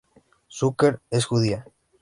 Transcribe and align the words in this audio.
Zucker 0.49 0.99
es 1.11 1.25
judía. 1.25 1.63